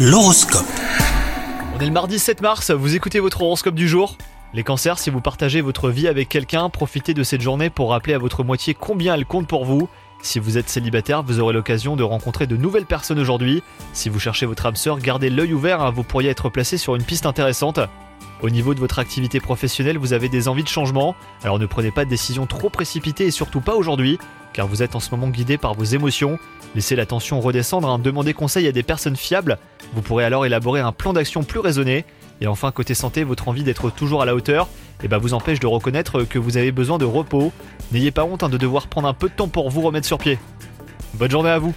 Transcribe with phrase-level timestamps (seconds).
[0.00, 0.64] L'horoscope.
[1.74, 4.16] On est le mardi 7 mars, vous écoutez votre horoscope du jour?
[4.54, 8.14] Les cancers, si vous partagez votre vie avec quelqu'un, profitez de cette journée pour rappeler
[8.14, 9.88] à votre moitié combien elle compte pour vous.
[10.22, 13.64] Si vous êtes célibataire, vous aurez l'occasion de rencontrer de nouvelles personnes aujourd'hui.
[13.92, 16.94] Si vous cherchez votre âme sœur, gardez l'œil ouvert, hein, vous pourriez être placé sur
[16.94, 17.80] une piste intéressante.
[18.40, 21.90] Au niveau de votre activité professionnelle, vous avez des envies de changement, alors ne prenez
[21.90, 24.20] pas de décisions trop précipitées et surtout pas aujourd'hui,
[24.52, 26.38] car vous êtes en ce moment guidé par vos émotions.
[26.74, 29.58] Laissez la tension redescendre, hein, demandez conseil à des personnes fiables,
[29.94, 32.04] vous pourrez alors élaborer un plan d'action plus raisonné.
[32.40, 34.68] Et enfin, côté santé, votre envie d'être toujours à la hauteur
[35.02, 37.52] eh ben, vous empêche de reconnaître que vous avez besoin de repos.
[37.92, 40.18] N'ayez pas honte hein, de devoir prendre un peu de temps pour vous remettre sur
[40.18, 40.38] pied.
[41.14, 41.74] Bonne journée à vous